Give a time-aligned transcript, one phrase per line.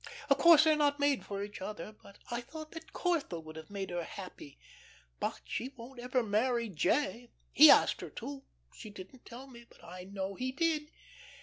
[0.31, 1.91] Of course they're not made for each other.
[2.01, 4.57] But I thought that Corthell would have made her happy.
[5.19, 8.41] But she won't ever marry 'J.' He asked her to;
[8.73, 10.89] she didn't tell me, but I know he did.